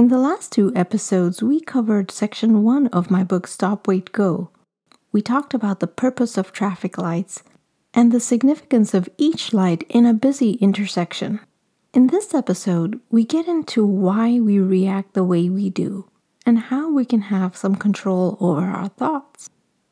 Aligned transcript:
In 0.00 0.08
the 0.08 0.16
last 0.16 0.50
two 0.50 0.72
episodes, 0.74 1.42
we 1.42 1.60
covered 1.60 2.10
section 2.10 2.62
one 2.62 2.86
of 2.86 3.10
my 3.10 3.22
book 3.22 3.46
Stop, 3.46 3.86
Wait, 3.86 4.12
Go. 4.12 4.48
We 5.12 5.20
talked 5.20 5.52
about 5.52 5.80
the 5.80 5.86
purpose 5.86 6.38
of 6.38 6.52
traffic 6.52 6.96
lights 6.96 7.42
and 7.92 8.10
the 8.10 8.18
significance 8.18 8.94
of 8.94 9.10
each 9.18 9.52
light 9.52 9.82
in 9.90 10.06
a 10.06 10.14
busy 10.14 10.52
intersection. 10.52 11.40
In 11.92 12.06
this 12.06 12.32
episode, 12.32 12.98
we 13.10 13.26
get 13.26 13.46
into 13.46 13.84
why 13.84 14.40
we 14.40 14.58
react 14.58 15.12
the 15.12 15.22
way 15.22 15.50
we 15.50 15.68
do 15.68 16.08
and 16.46 16.58
how 16.58 16.90
we 16.90 17.04
can 17.04 17.20
have 17.20 17.54
some 17.54 17.74
control 17.74 18.38
over 18.40 18.62
our 18.62 18.88
thoughts. 18.88 19.50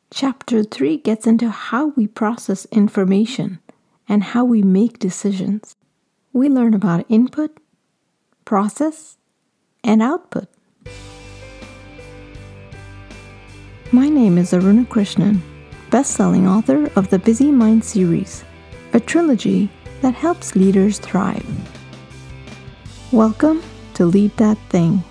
Chapter 0.09 0.63
3 0.63 0.97
gets 0.97 1.27
into 1.27 1.51
how 1.51 1.89
we 1.89 2.07
process 2.07 2.65
information 2.71 3.59
and 4.07 4.23
how 4.23 4.43
we 4.43 4.63
make 4.63 4.97
decisions. 4.97 5.75
We 6.33 6.49
learn 6.49 6.73
about 6.73 7.05
input, 7.09 7.59
process, 8.43 9.18
and 9.83 10.01
output. 10.01 10.47
My 13.91 14.07
name 14.07 14.37
is 14.37 14.51
Aruna 14.51 14.87
Krishnan, 14.87 15.41
best-selling 15.89 16.47
author 16.47 16.91
of 16.95 17.09
the 17.09 17.19
Busy 17.19 17.51
Mind 17.51 17.83
series, 17.83 18.43
a 18.93 18.99
trilogy 18.99 19.69
that 20.01 20.13
helps 20.13 20.55
leaders 20.55 20.99
thrive. 20.99 21.45
Welcome 23.11 23.63
to 23.95 24.05
Lead 24.05 24.35
That 24.37 24.57
Thing, 24.69 25.03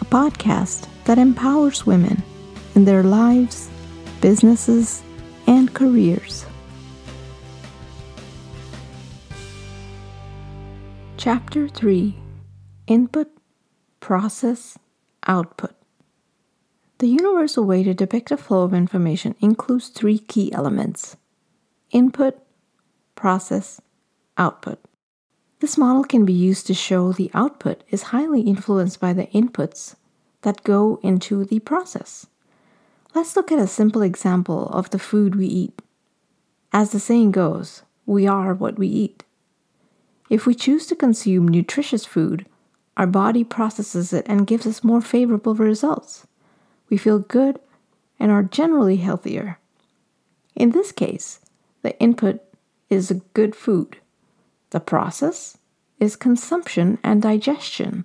a 0.00 0.04
podcast 0.04 0.88
that 1.04 1.18
empowers 1.18 1.86
women 1.86 2.22
in 2.74 2.84
their 2.84 3.02
lives, 3.02 3.70
businesses, 4.20 5.02
and 5.46 5.72
careers. 5.72 6.44
Chapter 11.16 11.68
3 11.68 12.18
Input 12.86 13.28
process, 14.04 14.78
output. 15.26 15.74
The 16.98 17.08
universal 17.08 17.64
way 17.64 17.82
to 17.84 17.94
depict 17.94 18.30
a 18.30 18.36
flow 18.36 18.60
of 18.60 18.74
information 18.74 19.34
includes 19.40 19.88
three 19.88 20.18
key 20.18 20.52
elements 20.52 21.16
input, 21.90 22.38
process, 23.14 23.80
output. 24.36 24.78
This 25.60 25.78
model 25.78 26.04
can 26.04 26.26
be 26.26 26.34
used 26.34 26.66
to 26.66 26.74
show 26.74 27.12
the 27.12 27.30
output 27.32 27.82
is 27.88 28.12
highly 28.12 28.42
influenced 28.42 29.00
by 29.00 29.14
the 29.14 29.28
inputs 29.28 29.94
that 30.42 30.64
go 30.64 31.00
into 31.02 31.46
the 31.46 31.60
process. 31.60 32.26
Let's 33.14 33.34
look 33.36 33.50
at 33.50 33.58
a 33.58 33.66
simple 33.66 34.02
example 34.02 34.68
of 34.68 34.90
the 34.90 34.98
food 34.98 35.34
we 35.34 35.46
eat. 35.46 35.80
As 36.74 36.90
the 36.90 37.00
saying 37.00 37.30
goes, 37.30 37.84
we 38.04 38.26
are 38.26 38.52
what 38.52 38.78
we 38.78 38.86
eat. 38.86 39.24
If 40.28 40.44
we 40.44 40.54
choose 40.54 40.86
to 40.88 40.94
consume 40.94 41.48
nutritious 41.48 42.04
food, 42.04 42.44
our 42.96 43.06
body 43.06 43.44
processes 43.44 44.12
it 44.12 44.26
and 44.28 44.46
gives 44.46 44.66
us 44.66 44.84
more 44.84 45.00
favorable 45.00 45.54
results. 45.54 46.26
We 46.88 46.96
feel 46.96 47.18
good 47.18 47.58
and 48.20 48.30
are 48.30 48.42
generally 48.42 48.96
healthier. 48.96 49.58
In 50.54 50.70
this 50.70 50.92
case, 50.92 51.40
the 51.82 51.98
input 51.98 52.40
is 52.88 53.20
good 53.34 53.56
food. 53.56 53.98
The 54.70 54.80
process 54.80 55.58
is 55.98 56.16
consumption 56.16 56.98
and 57.02 57.20
digestion. 57.22 58.04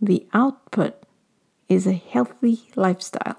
The 0.00 0.26
output 0.32 1.02
is 1.68 1.86
a 1.86 1.92
healthy 1.92 2.70
lifestyle. 2.74 3.36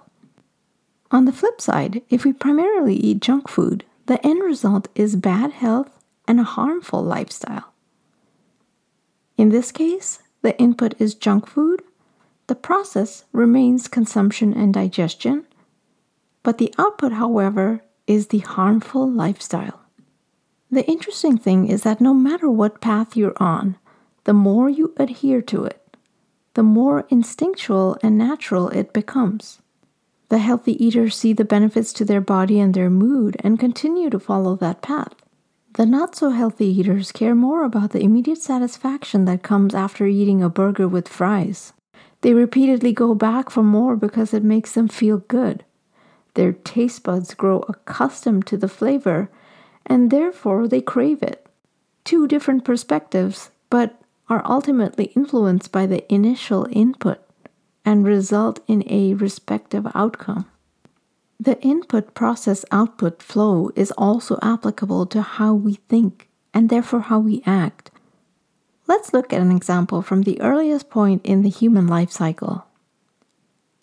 On 1.12 1.26
the 1.26 1.32
flip 1.32 1.62
side, 1.62 2.02
if 2.10 2.26
we 2.26 2.34
primarily 2.34 2.96
eat 2.96 3.22
junk 3.22 3.48
food, 3.48 3.86
the 4.08 4.26
end 4.26 4.44
result 4.44 4.88
is 4.96 5.16
bad 5.16 5.52
health 5.52 6.04
and 6.28 6.40
a 6.40 6.44
harmful 6.44 7.04
lifestyle. 7.04 7.74
In 9.38 9.50
this 9.50 9.72
case, 9.72 10.20
the 10.46 10.56
input 10.60 10.94
is 11.00 11.16
junk 11.16 11.48
food, 11.48 11.82
the 12.46 12.54
process 12.54 13.24
remains 13.32 13.88
consumption 13.88 14.54
and 14.54 14.76
digestion, 14.76 15.44
but 16.44 16.60
the 16.60 16.72
output, 16.78 17.14
however, 17.14 17.82
is 18.06 18.28
the 18.28 18.46
harmful 18.54 19.10
lifestyle. 19.10 19.82
The 20.70 20.86
interesting 20.86 21.40
thing 21.40 21.68
is 21.68 21.82
that 21.82 22.00
no 22.00 22.14
matter 22.14 22.48
what 22.48 22.80
path 22.80 23.18
you're 23.18 23.34
on, 23.38 23.78
the 24.26 24.36
more 24.36 24.70
you 24.70 24.94
adhere 24.98 25.42
to 25.42 25.66
it, 25.66 25.98
the 26.54 26.62
more 26.62 27.08
instinctual 27.10 27.98
and 28.04 28.16
natural 28.16 28.70
it 28.70 28.94
becomes. 28.94 29.64
The 30.30 30.38
healthy 30.38 30.74
eaters 30.84 31.16
see 31.16 31.34
the 31.34 31.44
benefits 31.44 31.92
to 31.94 32.06
their 32.06 32.22
body 32.22 32.60
and 32.60 32.76
their 32.76 32.92
mood 32.92 33.36
and 33.40 33.60
continue 33.60 34.12
to 34.12 34.20
follow 34.20 34.56
that 34.58 34.84
path. 34.84 35.16
The 35.76 35.86
not 35.86 36.16
so 36.16 36.30
healthy 36.30 36.68
eaters 36.68 37.12
care 37.12 37.36
more 37.36 37.66
about 37.66 37.90
the 37.90 38.02
immediate 38.02 38.38
satisfaction 38.38 39.26
that 39.26 39.44
comes 39.44 39.76
after 39.76 40.06
eating 40.06 40.42
a 40.42 40.48
burger 40.48 40.88
with 40.88 41.10
fries. 41.10 41.74
They 42.22 42.34
repeatedly 42.34 42.94
go 42.94 43.14
back 43.14 43.50
for 43.50 43.62
more 43.62 43.98
because 43.98 44.34
it 44.34 44.42
makes 44.42 44.72
them 44.72 44.88
feel 44.88 45.18
good. 45.18 45.66
Their 46.36 46.54
taste 46.54 47.04
buds 47.04 47.34
grow 47.34 47.66
accustomed 47.68 48.48
to 48.48 48.56
the 48.56 48.70
flavor 48.70 49.30
and 49.86 50.12
therefore 50.12 50.70
they 50.70 50.80
crave 50.80 51.22
it. 51.22 51.46
Two 52.06 52.26
different 52.26 52.64
perspectives, 52.64 53.52
but 53.70 54.00
are 54.30 54.44
ultimately 54.46 55.12
influenced 55.14 55.74
by 55.74 55.86
the 55.86 56.10
initial 56.14 56.68
input 56.72 57.20
and 57.84 58.06
result 58.06 58.62
in 58.66 58.82
a 58.90 59.14
respective 59.16 59.86
outcome. 59.94 60.46
The 61.46 61.62
input 61.62 62.16
process 62.16 62.66
output 62.72 63.22
flow 63.22 63.70
is 63.76 63.92
also 63.92 64.40
applicable 64.42 65.06
to 65.06 65.22
how 65.22 65.54
we 65.54 65.76
think 65.88 66.28
and 66.56 66.70
therefore 66.70 67.02
how 67.02 67.20
we 67.20 67.44
act. 67.46 67.92
Let's 68.88 69.14
look 69.14 69.32
at 69.32 69.42
an 69.42 69.52
example 69.52 70.02
from 70.02 70.24
the 70.24 70.42
earliest 70.42 70.90
point 70.90 71.24
in 71.24 71.44
the 71.44 71.50
human 71.50 71.86
life 71.86 72.10
cycle. 72.10 72.66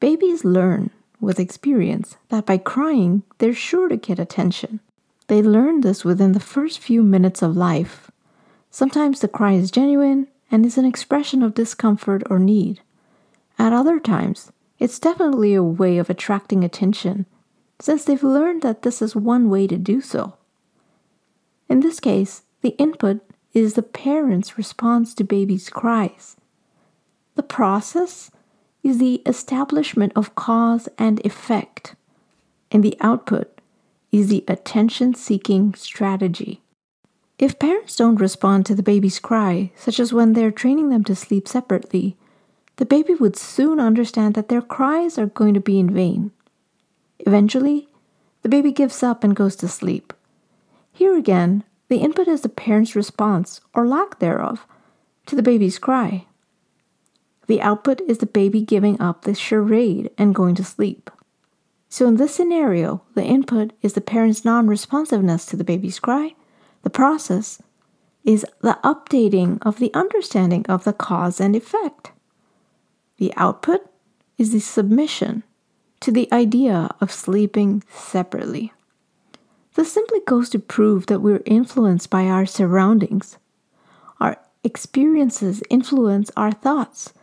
Babies 0.00 0.44
learn 0.44 0.90
with 1.20 1.38
experience 1.38 2.16
that 2.30 2.46
by 2.46 2.58
crying, 2.58 3.22
they're 3.38 3.54
sure 3.54 3.88
to 3.88 3.96
get 3.96 4.18
attention. 4.18 4.80
They 5.28 5.40
learn 5.40 5.82
this 5.82 6.04
within 6.04 6.32
the 6.32 6.40
first 6.40 6.80
few 6.80 7.04
minutes 7.04 7.42
of 7.42 7.56
life. 7.56 8.10
Sometimes 8.72 9.20
the 9.20 9.28
cry 9.28 9.52
is 9.52 9.70
genuine 9.70 10.26
and 10.50 10.66
is 10.66 10.78
an 10.78 10.84
expression 10.84 11.44
of 11.44 11.54
discomfort 11.54 12.24
or 12.28 12.40
need. 12.40 12.80
At 13.56 13.72
other 13.72 14.00
times, 14.00 14.50
it's 14.80 14.98
definitely 14.98 15.54
a 15.54 15.62
way 15.62 15.98
of 15.98 16.10
attracting 16.10 16.64
attention 16.64 17.26
since 17.82 18.04
they've 18.04 18.22
learned 18.22 18.62
that 18.62 18.82
this 18.82 19.02
is 19.02 19.16
one 19.16 19.50
way 19.50 19.66
to 19.66 19.76
do 19.76 20.00
so. 20.00 20.34
In 21.68 21.80
this 21.80 21.98
case, 21.98 22.42
the 22.60 22.76
input 22.78 23.20
is 23.54 23.74
the 23.74 23.82
parent's 23.82 24.56
response 24.56 25.14
to 25.14 25.24
baby's 25.24 25.68
cries. 25.68 26.36
The 27.34 27.42
process 27.42 28.30
is 28.84 28.98
the 28.98 29.20
establishment 29.26 30.12
of 30.14 30.36
cause 30.36 30.88
and 30.96 31.18
effect, 31.26 31.96
and 32.70 32.84
the 32.84 32.96
output 33.00 33.60
is 34.12 34.28
the 34.28 34.44
attention 34.46 35.14
seeking 35.14 35.74
strategy. 35.74 36.62
If 37.36 37.58
parents 37.58 37.96
don't 37.96 38.20
respond 38.20 38.64
to 38.66 38.76
the 38.76 38.84
baby's 38.84 39.18
cry, 39.18 39.72
such 39.74 39.98
as 39.98 40.12
when 40.12 40.34
they're 40.34 40.52
training 40.52 40.90
them 40.90 41.02
to 41.04 41.16
sleep 41.16 41.48
separately, 41.48 42.16
the 42.76 42.86
baby 42.86 43.14
would 43.14 43.34
soon 43.34 43.80
understand 43.80 44.34
that 44.34 44.48
their 44.50 44.62
cries 44.62 45.18
are 45.18 45.26
going 45.26 45.54
to 45.54 45.60
be 45.60 45.80
in 45.80 45.92
vain. 45.92 46.30
Eventually, 47.22 47.88
the 48.42 48.48
baby 48.48 48.72
gives 48.72 49.02
up 49.02 49.24
and 49.24 49.36
goes 49.36 49.56
to 49.56 49.68
sleep. 49.68 50.12
Here 50.92 51.16
again, 51.16 51.64
the 51.88 51.98
input 51.98 52.28
is 52.28 52.42
the 52.42 52.48
parent's 52.48 52.96
response, 52.96 53.60
or 53.74 53.86
lack 53.86 54.18
thereof, 54.18 54.66
to 55.26 55.36
the 55.36 55.42
baby's 55.42 55.78
cry. 55.78 56.26
The 57.46 57.60
output 57.60 58.00
is 58.02 58.18
the 58.18 58.26
baby 58.26 58.62
giving 58.62 59.00
up 59.00 59.22
the 59.22 59.34
charade 59.34 60.10
and 60.16 60.34
going 60.34 60.54
to 60.56 60.64
sleep. 60.64 61.10
So, 61.88 62.06
in 62.06 62.16
this 62.16 62.34
scenario, 62.34 63.02
the 63.14 63.24
input 63.24 63.72
is 63.82 63.92
the 63.92 64.00
parent's 64.00 64.44
non 64.44 64.66
responsiveness 64.66 65.44
to 65.46 65.56
the 65.56 65.64
baby's 65.64 66.00
cry. 66.00 66.34
The 66.82 66.90
process 66.90 67.60
is 68.24 68.46
the 68.60 68.78
updating 68.82 69.58
of 69.62 69.78
the 69.78 69.92
understanding 69.92 70.64
of 70.68 70.84
the 70.84 70.92
cause 70.92 71.40
and 71.40 71.54
effect. 71.54 72.12
The 73.18 73.32
output 73.36 73.80
is 74.38 74.52
the 74.52 74.60
submission 74.60 75.42
to 76.02 76.12
the 76.12 76.28
idea 76.32 76.90
of 77.00 77.10
sleeping 77.10 77.82
separately. 77.90 78.72
This 79.74 79.92
simply 79.92 80.20
goes 80.26 80.50
to 80.50 80.58
prove 80.58 81.06
that 81.06 81.20
we're 81.20 81.42
influenced 81.46 82.10
by 82.10 82.26
our 82.26 82.44
surroundings. 82.44 83.38
Our 84.20 84.36
experiences 84.62 85.62
influence 85.70 86.30
our 86.36 86.52
thoughts, 86.52 87.14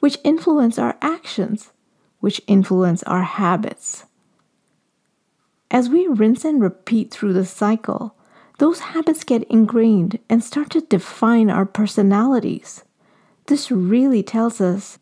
which 0.00 0.18
influence 0.22 0.78
our 0.78 0.96
actions, 1.02 1.72
which 2.20 2.40
influence 2.46 3.02
our 3.04 3.22
habits. 3.22 4.04
As 5.70 5.88
we 5.88 6.06
rinse 6.06 6.44
and 6.44 6.62
repeat 6.62 7.10
through 7.10 7.32
the 7.32 7.44
cycle, 7.44 8.14
those 8.58 8.80
habits 8.80 9.24
get 9.24 9.42
ingrained 9.44 10.18
and 10.30 10.42
start 10.44 10.70
to 10.70 10.80
define 10.80 11.50
our 11.50 11.66
personalities. 11.66 12.84
This 13.46 13.70
really 13.70 14.22
tells 14.22 14.60
us 14.60 14.98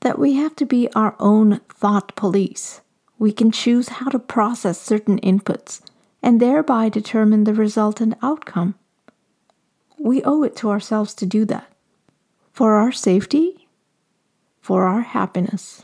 that 0.00 0.18
we 0.18 0.34
have 0.34 0.54
to 0.56 0.66
be 0.66 0.88
our 0.94 1.14
own 1.18 1.60
thought 1.68 2.14
police. 2.16 2.80
We 3.18 3.32
can 3.32 3.50
choose 3.50 3.88
how 3.88 4.10
to 4.10 4.18
process 4.18 4.80
certain 4.80 5.18
inputs 5.20 5.80
and 6.22 6.40
thereby 6.40 6.88
determine 6.88 7.44
the 7.44 7.54
resultant 7.54 8.14
outcome. 8.22 8.74
We 9.98 10.22
owe 10.22 10.42
it 10.44 10.56
to 10.56 10.70
ourselves 10.70 11.14
to 11.14 11.26
do 11.26 11.44
that. 11.46 11.72
For 12.52 12.74
our 12.74 12.92
safety, 12.92 13.68
for 14.60 14.86
our 14.86 15.00
happiness. 15.00 15.82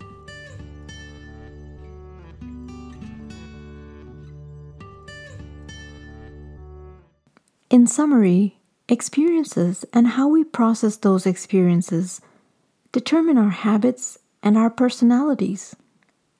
In 7.71 7.87
summary, 7.89 8.61
experiences 8.89 9.85
and 9.93 10.07
how 10.07 10.29
we 10.29 10.45
process 10.45 10.97
those 10.97 11.27
experiences 11.27 12.21
determine 12.95 13.37
our 13.37 13.51
habits 13.51 14.19
and 14.41 14.57
our 14.57 14.71
personalities. 14.71 15.75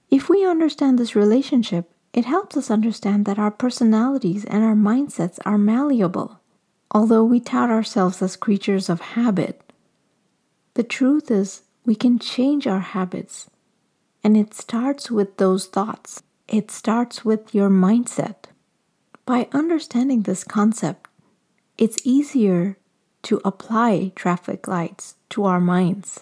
If 0.09 0.29
we 0.29 0.47
understand 0.47 1.01
this 1.01 1.17
relationship, 1.17 1.91
it 2.13 2.27
helps 2.27 2.57
us 2.57 2.71
understand 2.71 3.27
that 3.27 3.41
our 3.41 3.51
personalities 3.51 4.45
and 4.45 4.63
our 4.63 4.77
mindsets 4.77 5.41
are 5.45 5.59
malleable. 5.59 6.39
Although 6.93 7.25
we 7.25 7.41
tout 7.41 7.71
ourselves 7.71 8.23
as 8.23 8.37
creatures 8.37 8.89
of 8.89 9.01
habit, 9.01 9.73
the 10.75 10.85
truth 10.85 11.29
is 11.29 11.63
we 11.85 11.97
can 11.97 12.21
change 12.21 12.69
our 12.69 12.79
habits. 12.79 13.51
And 14.23 14.37
it 14.37 14.55
starts 14.55 15.11
with 15.11 15.39
those 15.39 15.67
thoughts, 15.67 16.23
it 16.47 16.71
starts 16.71 17.25
with 17.25 17.53
your 17.53 17.69
mindset. 17.69 18.45
By 19.27 19.49
understanding 19.51 20.23
this 20.23 20.45
concept, 20.45 21.11
it's 21.79 22.07
easier 22.07 22.79
to 23.25 23.41
apply 23.45 24.13
traffic 24.15 24.69
lights 24.69 25.17
to 25.31 25.47
our 25.47 25.61
minds. 25.61 26.21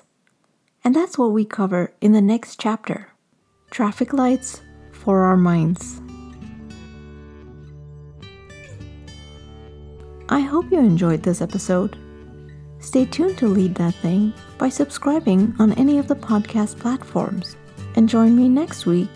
And 0.85 0.95
that's 0.95 1.17
what 1.17 1.33
we 1.33 1.45
cover 1.45 1.93
in 2.01 2.13
the 2.13 2.21
next 2.21 2.61
chapter 2.61 3.09
traffic 3.71 4.13
lights 4.13 4.61
for 4.91 5.25
our 5.25 5.37
minds. 5.37 6.01
I 10.29 10.41
hope 10.41 10.71
you 10.71 10.79
enjoyed 10.79 11.23
this 11.23 11.41
episode. 11.41 11.97
Stay 12.81 13.05
tuned 13.07 13.39
to 13.39 13.49
Lead 13.49 13.75
That 13.77 13.95
Thing 13.95 14.33
by 14.59 14.69
subscribing 14.69 15.55
on 15.59 15.73
any 15.75 15.99
of 15.99 16.09
the 16.09 16.17
podcast 16.17 16.79
platforms. 16.79 17.57
And 17.97 18.09
join 18.09 18.35
me 18.37 18.49
next 18.49 18.87
week 18.87 19.11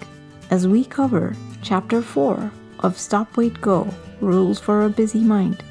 as 0.51 0.69
we 0.69 0.85
cover 0.85 1.35
Chapter 1.63 2.03
4 2.03 2.51
of 2.81 2.99
Stop 2.99 3.37
Wait 3.37 3.61
Go 3.61 3.89
Rules 4.21 4.61
for 4.61 4.85
a 4.85 4.89
Busy 4.89 5.21
Mind. 5.21 5.63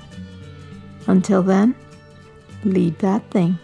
Until 1.08 1.42
then, 1.42 1.76
lead 2.64 2.98
that 3.00 3.30
thing. 3.32 3.58